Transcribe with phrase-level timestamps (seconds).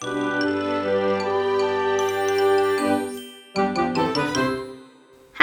[0.00, 0.06] ハ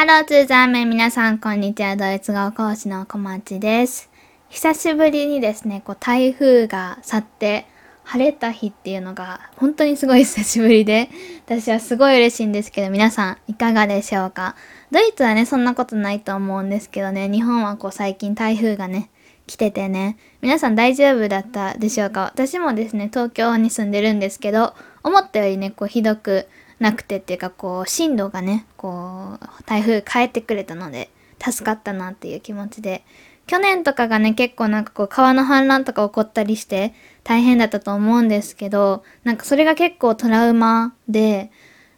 [0.05, 1.97] ローツーザーメン皆さんこんにちは。
[1.97, 4.09] ドイツ語講師の小町です。
[4.47, 7.65] 久しぶりにですねこう台風が去って
[8.05, 11.09] 晴れた日っていうのが本当にすごい久しぶりで
[11.45, 14.55] 私はすごい嬉しいんですけど皆さんいかがでしょうか？
[14.89, 19.09] ドイツはねそんなことないと思うんですけどね日本はこう最近台風がね
[19.47, 20.17] 来ててね。
[20.41, 22.23] 皆さん大丈夫だったでしょうか？
[22.23, 26.47] 私もですね東京に住んでるんですけど思ったよりねこうひどく
[26.79, 33.03] なくてっていうかこう進路がねこう台風変えてくれたので助かったなっていう気持ちで。
[33.47, 41.51] 去年とかがね結構なんかこう川の氾濫とか起こったりして大変だったと思うんですけどなんかそれが結構トラウマで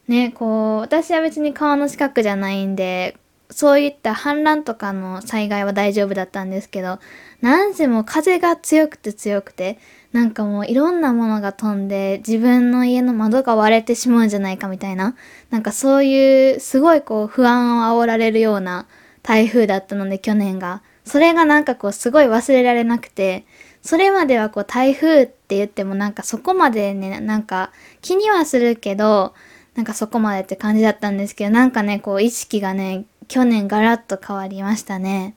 [0.10, 3.17] ねこう私は別に川の近くじゃないんで
[3.50, 7.00] そういった氾濫とかの災害は大丈夫だったんですけど
[7.42, 9.80] なんせもう風が強くて強くて
[10.12, 15.16] なんかもういろんなものが飛んで自分の家の窓が割れてしまうんじゃないかみたいな
[15.50, 18.88] なんかそういうすごいこう不安を煽られるような
[19.24, 20.82] 台風だったので去年が。
[21.08, 23.46] それがなんかこうすごい忘れられなくて
[23.82, 29.34] それまではこう台風って言ってもなんかそこまでねなんか気にはするけど
[29.76, 35.36] なんかそこまでって感じだったんですけどなんかねこう意識がね去年ガラッと変わりましたね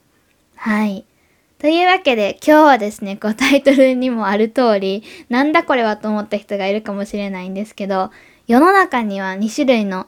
[0.56, 1.04] はい
[1.60, 8.10] というわけで今日はですね、こうタイトルにもある通り、なんだこれはと思った人がいるかもしれないんですけど、
[8.46, 10.06] 世の中には2種類の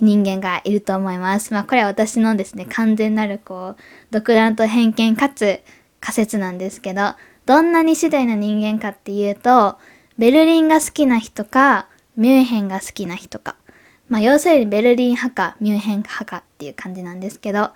[0.00, 1.52] 人間がいると思います。
[1.52, 5.60] まあこれは私のですね、完全なるこう、独断と偏見かつ
[5.98, 7.14] 仮説なんですけど、
[7.46, 9.76] どんな2種類の人間かっていうと、
[10.18, 13.56] ベルリンが好きな人か、ミュンヘンが好きな人か。
[14.12, 17.70] まあ要するにベルリン派かミュンヘン派かっていう感じなんですけど、っ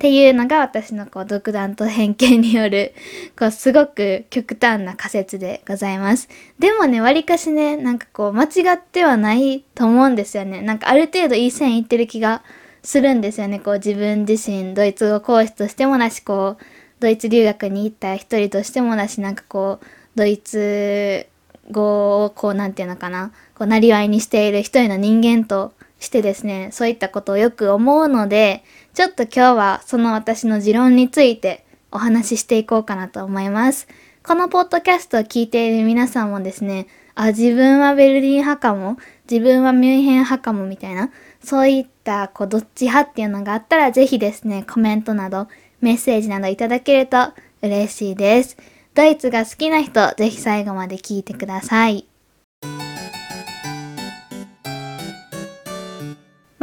[0.00, 2.92] ていうのが私のこう独断と偏見による
[3.38, 6.28] こうすごく極端な仮説でございます。
[6.58, 10.60] でもね、わりかしね、なんかこう間違ってはないと思うんですよね。
[10.60, 12.42] なんかある程度いい線いってる気が
[12.82, 13.60] するんですよね。
[13.60, 16.64] こう自分自身ドイツ語講師としてもだし、こう
[16.98, 19.86] ドイツ留学に行った一人としてもだし、なんかこう
[20.16, 21.28] ドイツ
[21.70, 28.64] 語をこうなんていうのかな、こうなりわいにしている一人の人間としてですね、そういったことをよく思うので、
[28.94, 33.88] ちょっと今日はその私の持論についてお話ししていこうかなと思います。
[34.22, 38.98] このポッドキャストを聞いている皆さんもですね、あ、自分はベルリン派かも、
[39.30, 41.10] 自分はミュンヘン派かもみたいな、
[41.42, 45.48] そういったこうどっち派っていうのがあったらぜひですね、コメントなど
[45.80, 47.18] メッセージなどいただけると
[47.62, 48.56] 嬉しいです。
[48.94, 52.06] ドイツが好きな人、ぜひ最後まで聞いてください。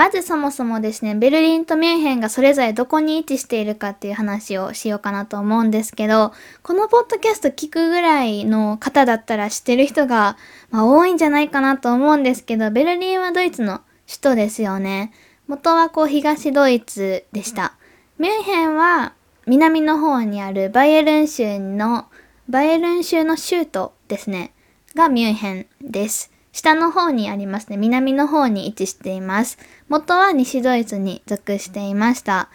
[0.03, 10.36] まずそもそもですね、ベルリンとミュンヘンがそれぞれどこに位置しているかっていう話をしようかなと思うんですけど、このポッドキャスト聞くぐらいの方だったら知ってる人が、
[10.72, 15.14] まあ、多いんじゃないかなと思うんですけど、ベルリンはドイツの首都ですよね。
[15.47, 17.78] 元はこう東ドイツでした。
[18.20, 19.14] ミュンヘンは
[19.47, 22.08] 南の方にあるバイエルン州の、
[22.50, 24.52] バイエルン州の州都ですね、
[24.96, 26.32] がミュンヘンです。
[26.53, 27.78] 下の方にありますね。
[27.78, 29.58] 南の方に位置しています。
[29.90, 32.50] 元は西ドイツに属していました。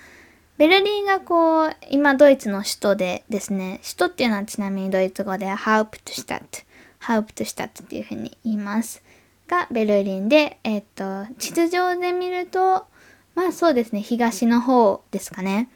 [0.56, 6.60] ベルリンがこう、今ドイツの首都でですね、首都っていうのはちなみにドイツ語でハウプトシュタット、
[7.00, 9.02] ハウプトシュタットっていうふうに言います。
[9.48, 12.86] がベルリンで、えっ、と、地図上で見ると、
[13.34, 15.68] まあそうですね、東の方ですかね。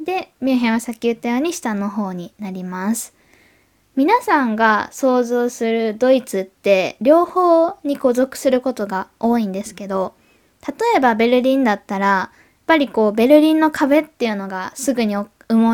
[0.00, 3.15] で、ミュンヘンはさっき言ったように下の方になります。
[3.96, 10.14] 皆さんが想像するドイツって両方に孤属することが多いんですけど、
[10.68, 12.36] 例えばベルリンだったら、やっ
[12.66, 15.26] ぱりこうベルリンの壁っていうのがすぐに思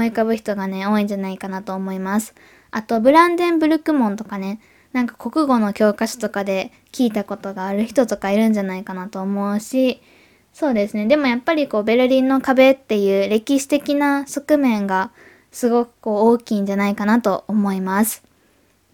[0.05, 2.35] い浮かぶ人がね、多いんじゃないかなと思います。
[2.71, 4.61] あと、ブランデンブルク門とかね、
[4.93, 10.01] なんか国語の教科書とかで聞いたことがある人とかいるんじゃないかなと思うし、
[10.53, 11.07] そうですね。
[11.07, 15.11] でもやっぱりこうベルリンの壁っていう歴史的な側面が
[15.53, 18.25] すごくこう大きいんじゃないかなと思います。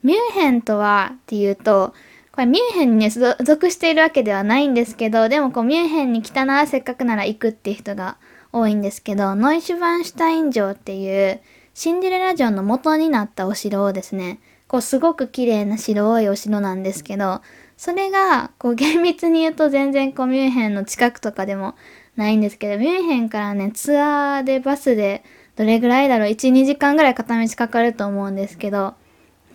[0.03, 1.95] ミュンヘンとはっていうと、
[2.33, 8.17] これミュンヘンにね、属しているわけではないんですけど、でもこうミュンヘンに来たならせっかくなら行くっていう人が
[8.53, 11.41] 多いんですけど、ノイシュバンシュタイン城っていう
[11.75, 17.41] シンデレラ城の元になったお城をですね、こうすごく綺麗な白いお城なんですけど、
[17.77, 21.75] それがこう厳密に言うと全然こうミュンヘンの近くとかでも
[22.17, 25.25] ないんですけど、ミュンヘンからね、ツアーでバスで
[25.59, 28.95] どれぐらいだろう ?1、2時間ぐらい片道かかると思うんですけど、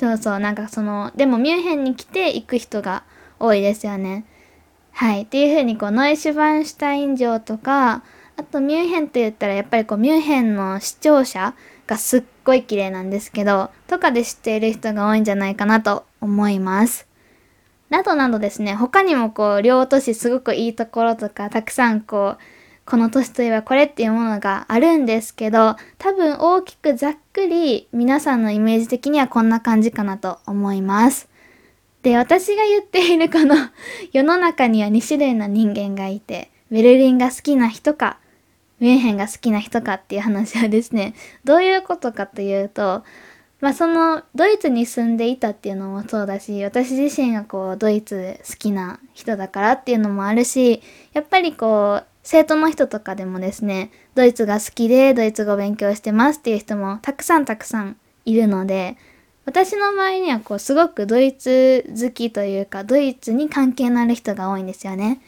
[0.01, 3.03] そうそう、なんかその、でもミュンヘンに来て行く人が
[3.39, 4.25] 多いですよね。
[4.91, 5.21] はい。
[5.21, 8.03] っていう風にこう、ノイシュバンシュタイン城とか、
[8.35, 11.55] あとミュンヘンって言ったらやっぱりこう、ミュンヘンの視聴者
[11.87, 17.07] がすっごい綺麗なんですけど、とかで知っている人が多いんじゃないかなと思います。
[17.89, 22.43] などなどですね、他にもこう、両都市すごくいいところとか、たくさんこう、
[22.85, 31.29] この都市といえばこれっていうものがあるんですけど、多分大きくざっくり皆さんのイメージ的にはこんな感じかなと思います。
[32.01, 33.55] で、私が言っているこの
[34.11, 38.17] 世の中には2種類の人間がいて、ベルリンが好きな人か、
[38.79, 41.13] ミュンヘンが好きな人かっていう話はですね、
[41.45, 43.03] どういうことかというと、
[43.61, 50.81] まあそのドイツに住んでいたっていうのもそうだし、私自身がこうドイツ好きな人だからっていうのもあるし、
[51.13, 58.97] やっぱりこう生徒の人とかでもですね、ドイツが好きでドイツ語勉強してますっていう人もたくさんたくさんいるので、
[59.45, 65.19] 私の周りにはこうすごくドイツ好きというかドイツに関係のある人が多いんですよね。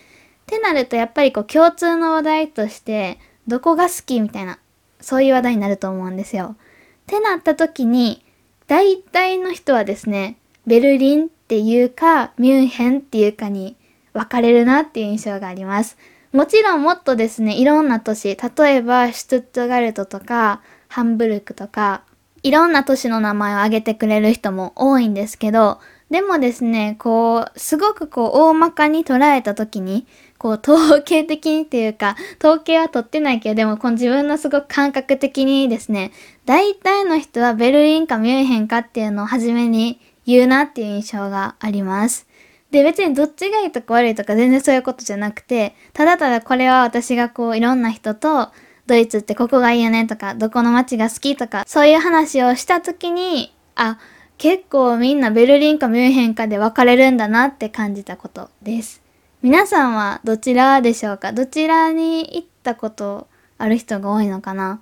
[0.43, 4.59] ってなるとやっぱりこう共通の話題としてどこが好きみたいな
[5.01, 6.55] そういう話題になると思うんですよ。
[6.55, 8.23] ってなった時に
[8.67, 13.75] 大体の人はですね、ベルリンっていうか、ミュンヘンっていうかに
[14.13, 15.97] 分かれるなっていう印象があります。
[16.35, 22.03] もちろんもっとですね、いろんな都市、例えばシュトゥットガルトとか、ハンブルクとか、
[22.43, 25.79] いろんな都市の名前を挙げてくれる人も多いんですけど、
[26.11, 36.11] でもですね、こう、すごくこう、大まかに捉えた時に、こう、統計的にっていうか、統計は取ってないけど、でも、この自分のすごく感覚的にですね、
[36.45, 42.27] 大体の人はベルリンかミュンヘンかっていうのを初めに言うなっていう印象があります。
[42.71, 48.49] で、別にどっちがいいとか悪いとか全然そういうことじゃなくて、ただただこれは私がこう、いろんな人と、
[48.87, 53.97] ドイツってここがいいよねとか、どこの街が好きとか、そういう話をした時に、あ、
[54.37, 59.01] 結構みんなベルリンかミュンヘンかで分かれるんだなって感じたことです。
[59.41, 61.31] 皆さんはどちらでしょうか？
[61.31, 63.27] どちらに行ったこと
[63.57, 64.81] ある人が多いのかな？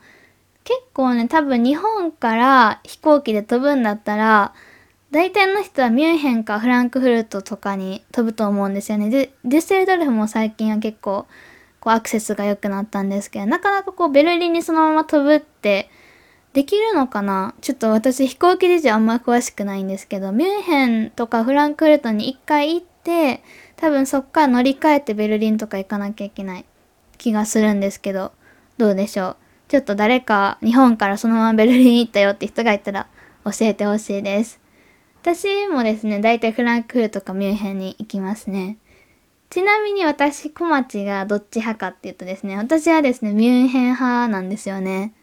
[0.64, 4.54] 結構ね、多分日本から飛行機で飛ぶんだったら、
[5.14, 9.12] 大体の人はミュンヘンかフランクフルトとかに飛ぶと思うんですよね。
[9.12, 11.28] で、デュッセルドルフも最近は結構
[11.80, 15.92] こうアクセスが良くなったんですけど、なかなかこうベルリンにそのまま飛ぶって
[16.54, 17.54] できるのかな？
[17.62, 23.44] ちょっと私飛行機事情あんま詳しくないんですけど、ミュンヘンとかフランクフルトに一回行って、
[23.76, 26.66] 多分そっから乗り換えてベルリンとか行かなきゃいけない
[27.20, 28.32] 気がするんですけど、
[28.80, 29.36] どうでしょう？
[29.68, 33.06] ちょっと誰か日本からそのままベルリン行ったよって人がいたら
[33.46, 34.63] 教えてほしいです。
[35.24, 38.78] 私もですね、だいたいフランクフルトかミュンヘンに行きますね。
[39.50, 45.14] ちなみに私、小町がどっち派かっていうとですね、私はですね、ミュンヘン派なんですよね。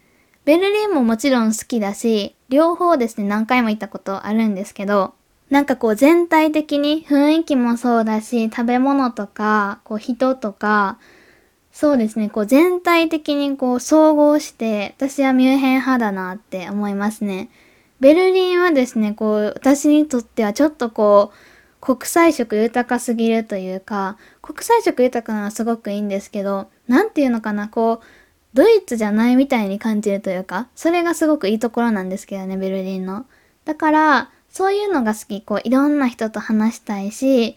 [0.43, 5.13] ベルリンももちろん好きだし、両方ですね、何回も行ったことあるんですけど、
[5.51, 10.97] なんかこう全体的に雰囲気もそうだし、食べ物とか、こう人とか、
[11.71, 17.51] そうですね、こう全体的にこう総合して、私はミュンヘン派だなって思いますね。
[18.01, 21.51] ベルリンはですね、こう私にとってはちょっとこう、
[21.81, 28.05] 国際色豊かすぎるというか、国際色豊かなのはすごくいいんですけど、なんていうのかな、こう、
[28.53, 33.25] ドイツじゃないみたいに感じるというか、それがすごくいいところなんですけどね、ベルリンの。
[33.65, 35.41] だから、そういうのが好き。
[35.41, 37.55] こう、いろんな人と話したいし、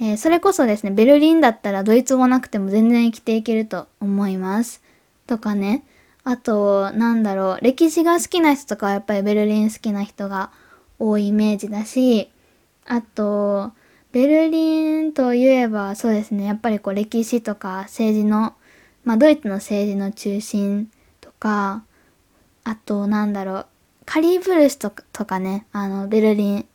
[0.00, 4.82] えー、それこそですね、ベルリンだったらドイツ語なくても全然生きていけると思います。
[5.26, 5.84] とかね。
[6.24, 10.50] あと、なんだろう、歴史が好きな人とかはやっぱりベルリン好きな人が
[10.98, 12.30] 多いイメージだし、
[12.86, 13.72] あと、
[14.12, 18.54] ベルリンといえばそうですね、やっぱりこう歴史とか政治の、
[19.04, 21.82] まあドイツの政治の中心とか、
[22.64, 23.66] あとなんだろう、
[24.04, 26.66] カリーブルスとかね、あの、ベルリン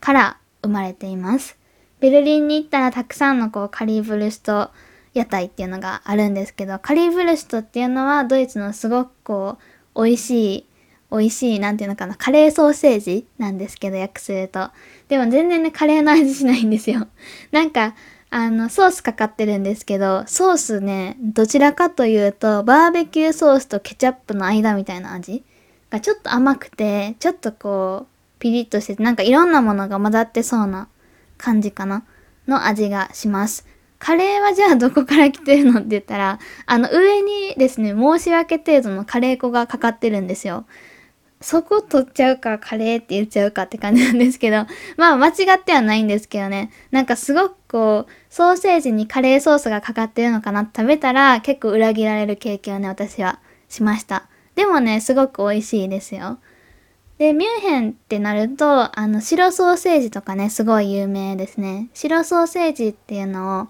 [0.00, 1.56] から生まれています。
[2.00, 4.70] ベルリンに行ったらたくさんのこうカリーブルスト
[5.14, 9.58] 屋台っていうのがあるんですけど、カリーブルストっていうのはドイツのすごくこ
[9.94, 10.66] う、美味しい、
[11.10, 14.70] 美味しい、なんていうのかな、カレーソーセージなんですけど、訳すると。
[15.08, 17.08] でも全然ね、カレーの味しないんですよ。
[17.50, 17.94] なんか、
[18.30, 25.42] あの、ソースかかってるんですけど、ソースね、どちらかというと、バーベキューソースとケチャップの間みたいな味
[25.90, 30.86] がちょっと甘くて、ちょっとこう、ピリッとしてて、なんかいろんなものが混ざってそうな
[31.36, 32.04] 感じかな
[32.46, 33.66] の味がします。
[34.00, 40.64] カレーはじゃあどこから来てるのって言ったら、あの上にですね、申し訳程度のカレー粉がかかってるんですよ。
[41.42, 44.66] そこ取っちゃうかカレーって言っちゃうかって感じなんですけど、
[44.96, 46.70] まあ間違ってはないんですけどね。
[46.90, 53.38] なんかすごくこう、ソーセージにカレーソースがかかってるのかなって食べたら結構裏切られる経験をね、私は
[53.68, 54.24] しました。
[54.54, 56.38] でもね、すごく美味しいですよ。
[57.18, 61.90] で、ミュンヘンってなると、あの、白ソーセージとかね、すごい有名ですね。
[61.92, 63.68] 白ソーセージっていうのを、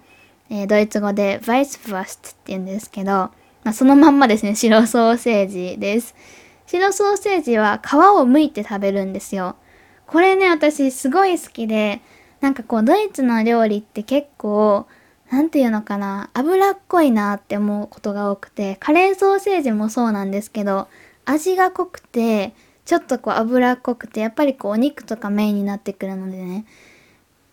[0.51, 3.33] えー、ドイツ語でバイスファストって言うんですけど、ま
[3.65, 6.15] あ、そのまんまですね、白ソーセージです。
[6.67, 9.57] 白ソーセージは皮を剥いて食べるんですよ。
[10.07, 12.03] これね、私すごい好きで、
[12.41, 14.87] なんかこうドイツの料理って結構
[15.31, 20.89] なんていうのかな脂っこいなって思うことが多くてカレーソーセージもそうなんですけど
[21.25, 22.53] 味が濃くて
[22.85, 26.65] ちょっとこう脂っこくてやっぱりこうお肉とかメインになってくるのでね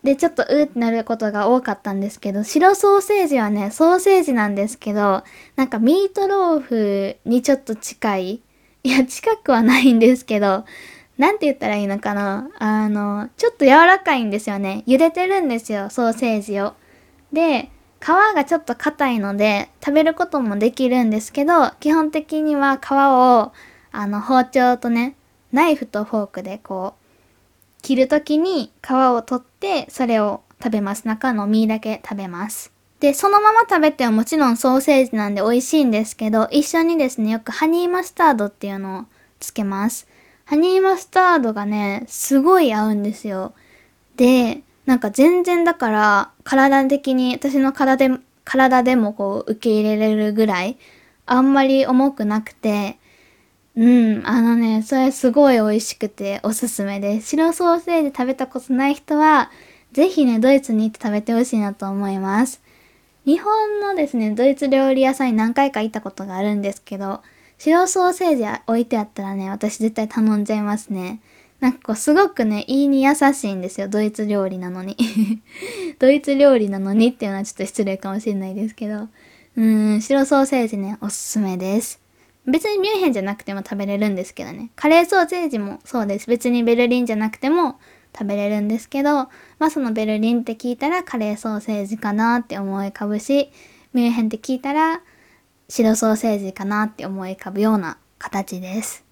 [0.04, 5.24] でちょっとうーってなることが多かったんですけど白ソーセージはねソーセージなんですけど
[5.56, 8.42] なんかミートローフにちょっと近い
[8.84, 10.66] いや近くはないんですけど
[11.18, 14.84] なんて言ったらいいのかなあの、ちょっと柔らかいんですよね。
[14.88, 16.76] 茹でてるんですよ、ソーセージを。
[17.34, 23.52] で、皮がちょっと硬いので、食べることもできるんですけど、基本的には皮を、
[23.92, 25.16] あの、包丁とね、
[25.52, 31.08] ナイフとフォークでこう、切るときに皮を取って、それを食べます。
[31.08, 32.72] 中の実だけ食べます。
[33.00, 39.06] で、そのまま食べてはもちろんソーセージなんで美味しいんですけど、一緒にですね、よくハニーマスタードっていうのを
[39.40, 40.08] つけます。
[40.46, 43.54] ハニーマスタードがね、すごい合うんですよ。
[44.16, 50.78] で、なんか全然だから体的に私の体で体でもこう受け入れれるぐらい
[51.26, 52.98] あんまり重くなくて
[53.78, 53.86] う
[54.22, 59.52] んあのねそれすごい美味しくておすすめです白ソーセージ食べたことない人は
[59.94, 62.62] ぜひねドイツに行って食べてほしいなと思います
[63.26, 67.22] 日本のですねドイツ料理屋さんに何回か行ったことがあるんですけど
[67.58, 71.20] 白ソーセージ置いてあったらね、私絶対頼んじゃいますね。
[71.60, 73.88] なんかこうすごくね、いいに優しいんですよ。
[73.88, 74.96] ドイツ料理なのに。
[75.98, 78.96] ドイツ料理なのにっていうのはちょっと失礼かもしれないですけど。
[78.96, 82.00] うーん、白ソーセージね、おすすめです。
[82.48, 84.72] 別にミュンヘンじゃなくても食べれるんですけどね。
[84.76, 86.28] カレーソーセージもそうです。
[86.28, 87.80] 別にベルリンじゃなくても
[88.18, 89.30] 食べれるんですけど、ま
[89.68, 93.52] あそのベルリンって聞いたらカレーソーセージかなって思い浮かぶし、
[93.94, 95.02] ミュンヘンって聞いたら
[95.70, 99.04] 白ソーセージかなって思い浮かぶような形です。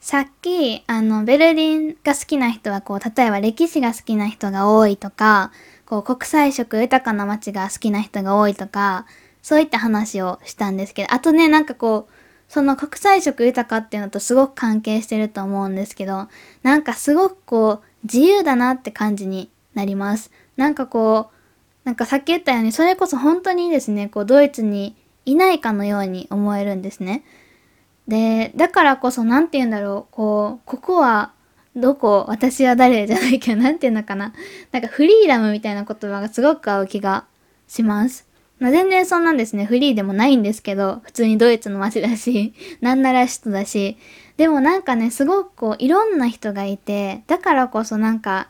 [0.00, 5.50] さっき、あの、ベルリンが好きな人は、こう、例えば歴史が好きな人が多いとか、
[5.84, 9.06] こう、国際色豊かな街が好きな人が多いとか、
[9.42, 12.12] そういった話をしたんですけど、あとね、なんかこう、
[12.48, 16.28] その国際色豊かっていうのとすごく関係してると思うんですけど、
[16.62, 20.30] なんかすごくこう、自由だなって感じになります。
[20.56, 21.36] なんかこう、
[21.84, 27.24] なんかさっき言ったように、それこそ本当にですね、こう、ドイツにいないかのように思えるんですね。
[28.08, 31.32] で、だからこそ何て言うんだろう、こう、ここは
[31.74, 33.06] どこ、私は誰？
[33.06, 34.32] じゃないけど、何て言うのかな。
[34.72, 37.26] なんかフリーダムみたいな言葉がすごく合う気が
[37.68, 38.25] します。
[38.58, 43.98] まあ、全然そんなんですね、フリーでもないんですけど、普通にドイツの街だし、 なんなら首都だし、
[44.36, 48.48] でもなんかね、すごくこう、いろんな人がいて、だからこそなんか、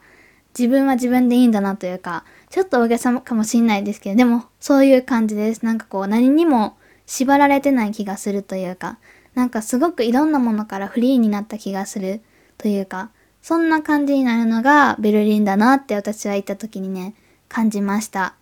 [0.56, 5.64] 自分は自分でいいんだなというか、ちょっと大げさかもしんないですけど、でもそういう感じです。
[5.64, 8.98] なんかこう何にも縛られてない気がするというか、
[9.34, 12.22] なんかすごくいろんなものからフリーになった気がする
[12.56, 13.10] というか、
[13.42, 17.14] そんな感じになるのがベルリンだなって私は行った時にね、
[17.48, 18.34] 感じました。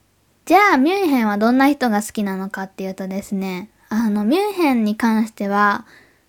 [0.46, 5.86] じゃあミュンヘンはどんな人が好きなのかっていうとですね、あのミュンヘンに関しては、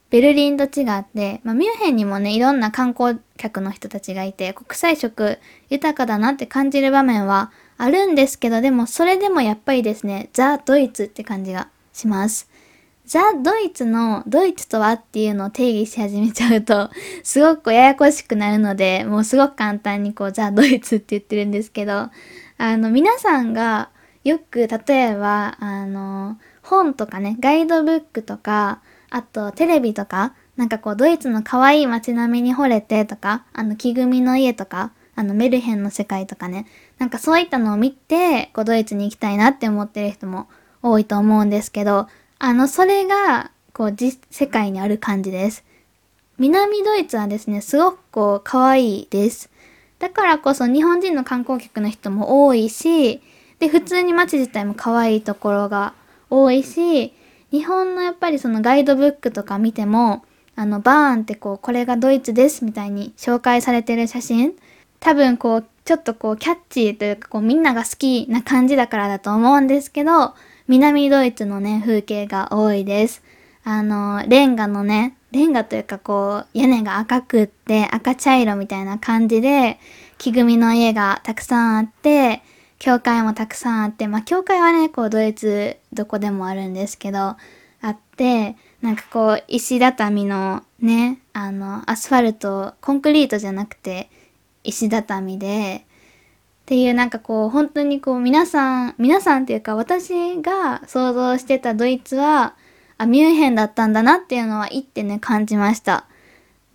[0.09, 5.37] ベルリンと違って、まあ、ミュンヘンにもね、いろんな観光客の人たちがいて、国際色
[5.69, 12.49] 豊かだなって感じる場面はあるんですけど、でもそれでもやっぱりですね、ザ・ドイツって感じがします。
[13.05, 16.89] ザ・ドイツのドイツとはっていうのを定義し始めちゃうと、
[17.23, 22.09] すごくややこしくなるので、もうすごく簡単にこう、ザ・ドイツって言ってるんですけど、
[22.57, 23.89] あの、皆さんが
[24.25, 36.65] よく、例えば、あの、本とかね、ガイドブックとか、あとテレビとか、なんかこう、ドイツの可愛い街並みに惚れてとか、あの、木組みの家とか、あの、メルヘンの世界とかね。
[36.97, 40.49] なんかそういったのを見て、こう、ドイツに行きたいなって思ってる人も
[40.81, 42.07] 多いと思うんですけど、
[42.39, 45.63] あの、それが、こう、実、世界にある感じです。
[46.39, 49.51] 南ドイツはですね、すごくこう、可愛いです。
[49.99, 53.21] だからこそ日本人の観光客の人も多いし、
[53.59, 55.93] で、普通に街自体も可愛いところが
[56.29, 57.13] 多いし、
[57.51, 64.53] 日本のやっぱりそのガイドブックとか見ても、あの、バーンってこう、これがドイツですみたいに紹介されてる写真
[64.99, 70.33] 多分こう、ちょっとこう、キャッチーというかこう、みんなが好きな感じだからだと思うんですけど、
[70.67, 73.21] 南ドイツのね、風景が多いです。
[73.63, 79.79] あの、レンガのね、レンガというかこう、屋根が赤くって赤茶色みたいな感じで、
[80.17, 82.41] 木組みの家がたくさんあって、
[82.85, 87.37] 教会もたくさんあって、まあ教会はね、こうドイツどこでもあるんですけど、あ
[87.83, 94.11] って、なんかこう石畳のね、あの、アスファルト、コンクリートじゃなくて、
[94.63, 102.53] 石畳で、っていうなんかこう本当にこう皆さん、皆さんっていうか私が想像してたドイツは、
[102.99, 106.05] あ、ミュンヘンだったんだなっていうのは行ってね感じました。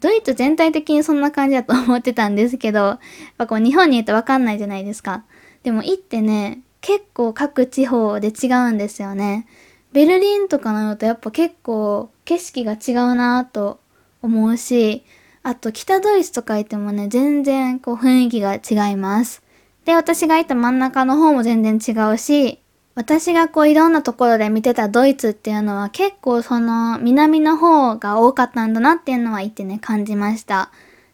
[0.01, 2.99] ドイツ全体的にそんな感じだと思ってたんですけど、やっ
[3.39, 5.23] ぱこう日本にいるとわかんないじゃないですか。
[5.63, 9.47] でも行ってね、結構各地方で違うんですよね。
[9.93, 13.81] ベルリンとかなのとやっぱ結構景色が違うなと
[14.23, 15.05] 思うし、
[15.43, 19.43] あと北ドイツとかいてもね、全然こう雰囲気が違います。
[19.85, 22.61] で、私がいた真ん中の方も全然違うし、
[22.95, 30.71] 私がこういろんなところで見てたドイツっていうのは結構その南の方が多かったんだなっていうのは言ってね感じました。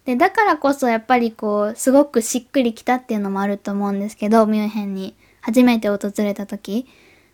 [0.07, 6.87] で、だからこそやっぱりこうすごくしっくりきたっていうのもあると思うんですけど、ミュンヘンに初めて訪れた時。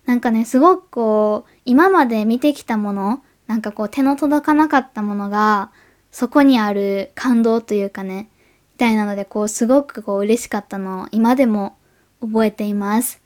[0.06, 5.70] なんかね、すごくこう今まで見てきたもの、なんかこう手の届かなかったものが
[6.10, 8.30] そこにある感動というかね、
[8.74, 11.76] みたいなのでこうすごくこう嬉しかったのを今でも
[12.22, 13.20] 覚えています。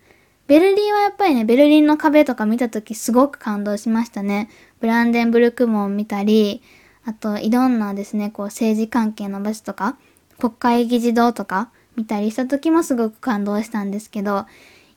[0.49, 4.49] ベルリンはやっぱりね、ベルリンの壁とか見た時すごく感動しましたね。
[4.81, 6.63] ブランデンブルク門見たり、
[7.07, 9.97] あといろんなですね、こう政治関係の場所とか、
[10.39, 14.45] 国会議事堂とか見たりした時もすごく感動したんですけど、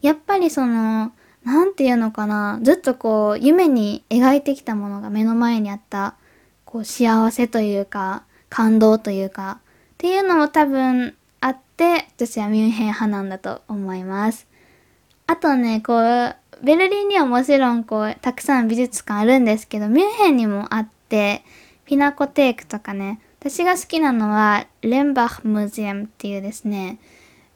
[0.01, 1.11] やっぱりその、
[1.43, 6.15] なんていうのかな、ずっとこう夢に描いてきたものが目の前にあった、
[6.65, 9.59] こう幸せというか、感動というか、
[9.93, 14.47] っていうのも多分あって、私はミュンヘン派なんだと思います。
[15.27, 21.43] あとね、こう、ベルリンにはもちろんこう、たくさん美術館あるんですけど、ミュンヘンにもあって、
[21.89, 26.99] ピナコテークとかね、私が好きなのは、レンバッムージアムっていうですね、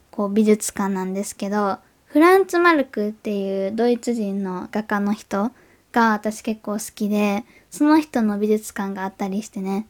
[0.09, 5.51] こう美術館なんですけど、フランツ・マルクっていうドイツ人の画家の人
[5.91, 9.85] が私結構好きで、その人の美術館があったりしてね、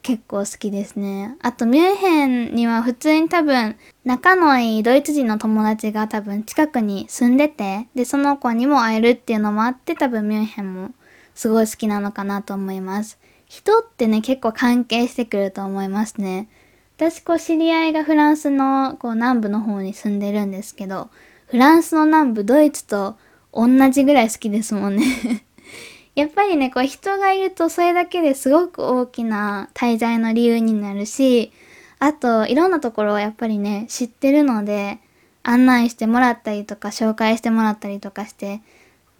[0.00, 1.36] 結構好きですね。
[1.42, 10.92] あとミュンヘンには普通に多分仲のいいドイツ人の友達が多分近くに住んでて、で、その子にも会えるっていうのもあって多分ミュンヘンも
[11.34, 13.18] すごい好きなのかなと思います。
[13.46, 16.48] 人ってね、結構関係してくると思いますね。
[16.96, 21.10] 私こう知り合いがフランスのこう南部の方に住んでるんですけど、
[21.46, 23.16] フランスの南部ドイツと
[23.52, 25.44] 同じぐらい好きですもんね
[26.14, 31.52] やっぱりね、こう人がいるとそれだけですごく大きな滞在の理由になるし、
[31.98, 34.98] あといろんなところをやっぱりね、知ってるので、
[35.42, 38.62] 案内してもらったりとか紹介してもらったりとかして、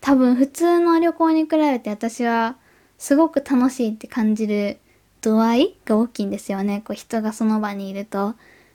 [0.01, 2.57] 多分普通の旅行に比べて私は
[2.99, 4.79] すごく楽しいって感じる
[5.21, 6.83] 度合いが大きいんですよね。
[6.85, 8.31] こう人がその場にいると。
[8.31, 8.35] っ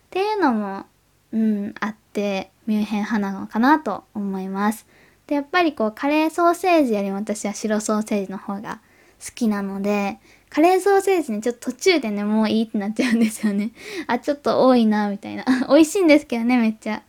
[0.10, 0.86] ていうのも、
[1.32, 4.86] うん、あって、ミュンヘン派なのかなと思います。
[5.28, 8.82] で、やっぱりこう、カレーソーセージよりも私は白ソーセージの方が
[9.26, 13.72] 好きなので、カレーソーセージね、ちょっと途中でね、もういいってなっちゃうんですよね。
[14.08, 15.46] あ、ちょっと多いな、みたいな。
[15.70, 16.98] 美味しいんですけどね、めっちゃ。
[16.98, 17.02] っ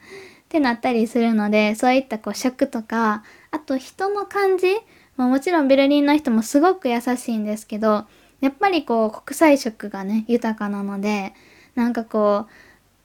[0.49, 4.77] てなったりするので、そういったこう食とか、あと人の感じ、
[5.17, 8.07] まあ、もちろんベルリンの人もすごく優しいんですけど、
[8.41, 11.35] やっぱりこう国際色がね、豊かなので、
[11.75, 12.47] なんかこ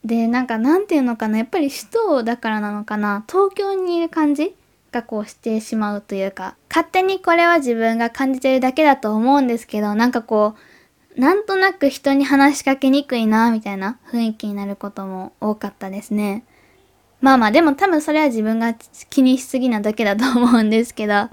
[0.04, 4.54] う、で、なんかなんていうのかな、やっぱり首都だからなのかな、東京にいる感じ
[4.90, 10.54] がこうしてしまうというか、勝手にこれは自分が感じてるだけだと思うんですけど、なんかこ
[11.16, 16.44] う、なんとなく人に話しかけにくいな、みたいな雰囲気になることも多かったですね。
[17.20, 18.74] まあまあ、でも多分それは自分が
[19.10, 21.28] 気にしすぎなだけだと思うんですけど、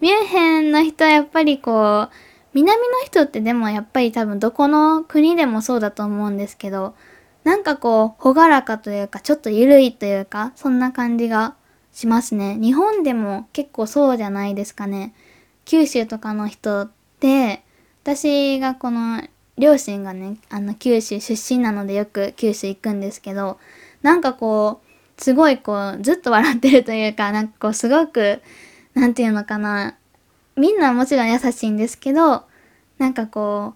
[0.00, 2.14] ミュンヘンの人はやっぱりこう、
[2.54, 6.94] 南の人ってでもやっぱり多分どこの国でもそうだと思うんですけど、
[7.44, 11.54] なんかこう、ほがらかというか、ちょっと緩いというか、そんな感じが
[11.92, 12.56] しますね。
[12.60, 15.14] 日本でも結構そうじゃないですかね。
[15.64, 17.62] 九州とかの人って、
[18.02, 19.22] 私がこの
[19.56, 23.58] 両親がね、あの九州出身なのでよく九州行くんですけど、
[24.02, 28.40] なんかこう、すごいこう、ずっと笑ってるというか、なんかこう、すごく、
[28.98, 29.96] なんていうのかな、
[30.56, 32.42] みんなもちろん優しいんですけど、
[32.98, 33.74] なんかこ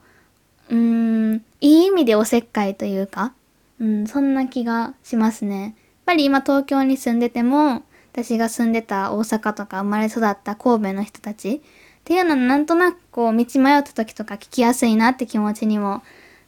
[0.68, 3.32] う、うーん、いい意味でおせっかいというか、
[3.78, 5.62] うん、そんな気がしますね。
[5.62, 5.72] やっ
[6.06, 7.82] ぱり今東京に住んでても、
[8.12, 11.60] 私が住んでた大阪とか生まれ育った神戸の人たちっ
[12.02, 16.02] ていうのはなんとなくこう道迷った時とか聞きやすいなって気持ちにも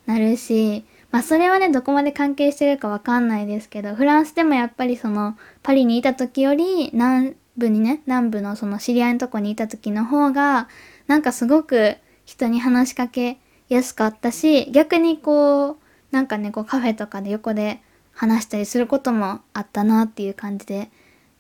[0.05, 10.69] なるし、まあそれはね、どこまで関係してるかわかんないですけど、フランスでもやっぱりそのパリにいた時より南部にね、南部のその知り合いのとこにいた時の方が、
[11.07, 13.39] なんかすごく人に話しかけ
[13.69, 15.77] やすかったし、逆にこう、
[16.11, 17.81] なんかね、こうカフェとかで横で
[18.13, 20.89] 話したりすることもあったなっていう感じで、っ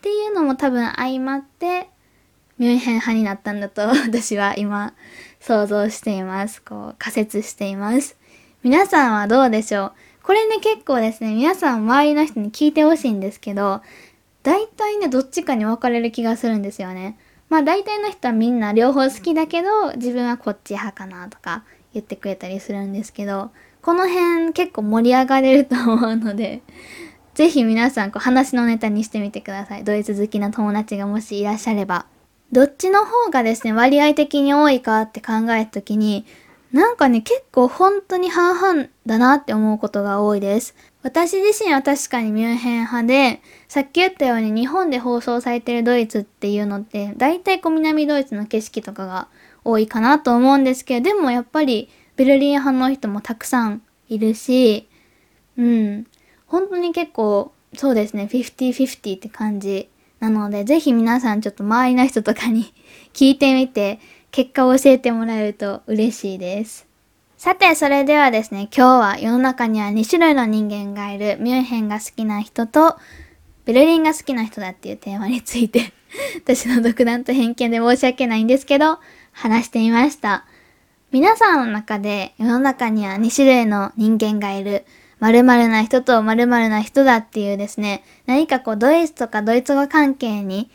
[0.02, 1.88] ていうのも多分相まって
[2.58, 4.92] ミュンヘン派になったんだと私は今
[5.40, 6.60] 想像しています。
[6.62, 8.16] こう仮説しています。
[8.62, 9.92] 皆さんはどうでしょう？
[10.22, 13.80] これね結構ですね、皆さん周りの人に聞いてほしいんですけど、
[14.44, 17.18] 大体ね、どっちかに分かれる気がするんですよね。
[17.48, 23.50] まあ大体の人はみんな両方好きだけど、自分はこっち派かなとか言ってくれたりするんですけど、
[23.82, 26.62] この辺結構盛り上がれると思うので、
[27.34, 29.84] ぜひ皆さんこう話のネタにしてみてください。
[29.84, 32.06] ドイツ好きな友達がもしいらっしゃれば。
[32.52, 36.26] どっちの方がですね、割合的に多いかって考えたときに、
[36.70, 40.74] なんかね、結構本当に半々だなって思うことが多いです。
[41.04, 49.28] 私自身は確かにミュンヘン派で、さっき言ったように日本で放送されてるドイツっていうのって、大体こう南ドイツの景色とかが
[49.64, 54.88] 多いかなと思うんですけど、でもやっぱりベルリン派の人もたくさんいるし、
[55.58, 56.06] うん、
[56.46, 59.90] 本当に結構そうですね、50-50って感じ
[60.20, 62.72] なので、ぜひ皆さんちょっと周りの人とかに
[63.12, 66.93] 聞いてみて、結果を教えてもらえると嬉しいです。
[67.44, 72.96] さて、それではですね、今日は世の中には2種類の人間がいる、ミュンヘンが好きな人と、
[73.66, 75.92] ベルリンが好きな人だっていうテーマについて
[76.42, 78.98] 私の独断と偏見で申し訳ないんですけど、
[79.32, 80.46] 話してみました。
[81.12, 84.86] 皆さんの中で世の中には2種類の人間がいる。
[85.20, 90.70] 〇〇な人と〇〇な人だっていうですね、何かこうドイツとかドイツ語関係に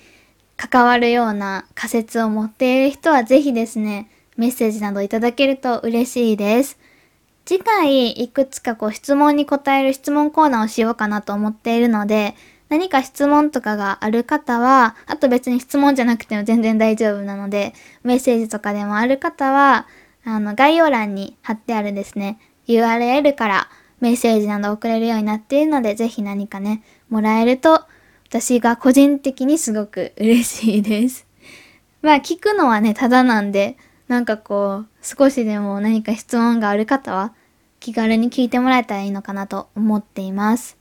[0.56, 4.08] 関わるような仮説を持っている人はぜひですね、
[4.40, 6.80] メッセージなどいただけると嬉しいです。
[7.44, 12.36] 次回いくつかこう質問に答える質問コーナーをしようかなと思っているので、
[12.70, 17.74] 何か質問とかがある方は、あと別に質問じゃなくても全然大丈夫なので、
[18.04, 19.88] メッセージとかでもある方は、
[20.24, 27.84] あの概要欄に貼ってあるですね、URL からメッセージなど送れるようになっているので、ぜひ何かね、もらえると、
[28.30, 31.26] 私が個人的にすごく嬉しいです。
[32.02, 33.76] まあ聞くのはね、ただなんで、
[34.10, 37.34] なんかこう、少しでも何か質問がある方は、
[37.80, 40.78] 気軽に聞いてもらえたらいいのかなと思っています。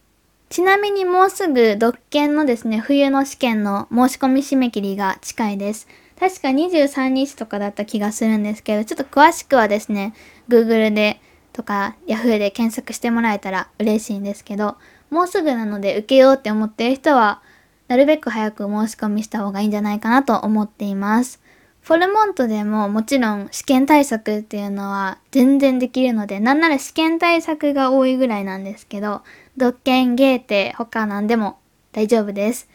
[0.48, 5.86] ちなみにもうすぐ、独研のですね、冬の試験の申し込み締め切りが近いです。
[6.18, 10.14] 確か23日とかだった気がするんですけど、ちょっと詳しくはですね、
[10.48, 11.20] Google で
[11.52, 14.78] とか Yahoo で検索してもらえたら嬉しいんですけど、
[15.10, 17.42] もうすぐなので受けようって思ってる人は、
[17.88, 21.42] なるべく早く申し込みした方がいいんじゃないかなと思っています。
[21.88, 29.22] フォルモントでももちろん試験対策っていうのは全然できるので、なんなら試験対策が多いぐらいなんですけど、
[29.56, 31.58] 独研、ゲーテ、他なんでも
[31.92, 32.68] 大丈夫です。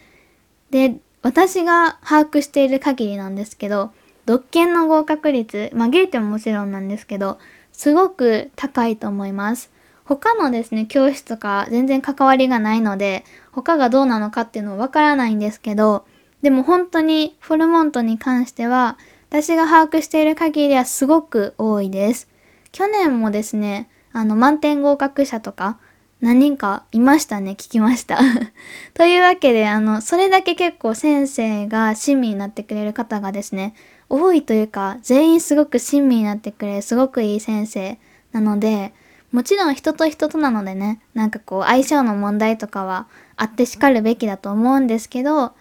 [0.70, 3.92] で、私が把握している限りなんですけど、
[4.26, 7.38] 独研の合格率、まあゲーテももちろんなんですけど、
[7.70, 9.70] すごく高いと思います。
[10.04, 16.04] 他のですね、教室とか全然関わりがないので、他がどうなのかっていうのはわからないんですけど、
[16.44, 18.98] でも本当にフォルモントに関しては、
[19.30, 22.28] 私が把握している限りはすごく多いです。
[22.70, 25.78] 去年もですね、あの、満点合格者とか、
[26.20, 28.18] 何人かいましたね、聞きました。
[28.92, 33.72] というわけで、あの、それだけ結構先生が親身になってくれる方がですね、
[34.10, 37.98] 多いというか、全員すごく親身になってくれる、すごくいい先生
[38.32, 38.92] なので、
[39.32, 45.54] もちろん人と人となのでね、なんかこう相性の問題とかはあってしかるべきだと思うんですけど、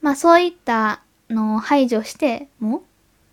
[0.00, 2.82] まあそういったのを排除しても、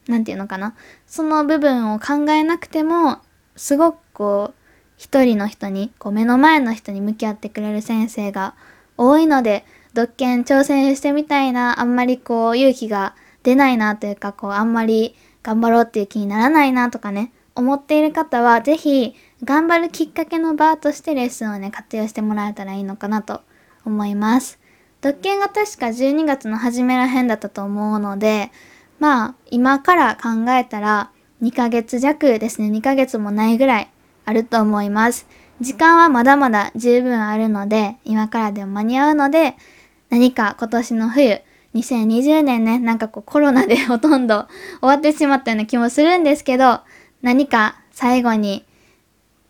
[0.08, 0.76] なんていうのかな、
[1.08, 3.20] その部分を考えなくても、
[3.56, 4.60] すごくこう、
[4.98, 8.56] 一人の人に、こう目の前の人に向き合ってくれる先生が
[8.98, 23.42] 多いので、独研挑戦してみたいな、あんまりこう勇気が出ないなというか、こうあんまり頑張ろうっていう気にならないなとかね、思っている方は、ぜひ頑張るきっかけの場としてレッスンをね、活用してもらえたらいいのかなと
[23.86, 24.60] 思います。
[25.04, 28.52] 独研が確か12月の初めら辺だったと思うので、
[29.00, 31.12] まあ、今から考えたら
[31.42, 33.90] 2ヶ月弱ですね、2ヶ月もないぐらい
[34.24, 35.28] あると思います。
[35.60, 39.56] 時間はまだまだ十分あるので、今からでも間に合うので、
[40.10, 41.42] 何か今年の冬、
[41.76, 44.48] 2020年ね、なんかこうコロナでほとんど
[44.80, 46.80] 終わってしまったような気もするんですけど、
[47.22, 48.64] 何か最後に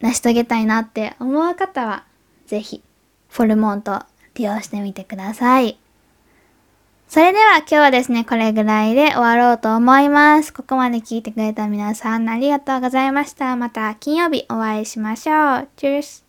[0.01, 2.05] 成し遂げたいなって思う方は、
[2.47, 2.81] ぜひ、
[3.29, 4.03] フォルモント
[4.35, 5.77] 利用してみてください。
[7.07, 10.51] それでは今日はですね、これぐらいで終わろうと思います。
[10.51, 13.55] ここまで聞いてくれた皆さんありがとうございました。
[13.55, 15.67] また金曜日お会いしましょう。
[15.75, 16.22] チュース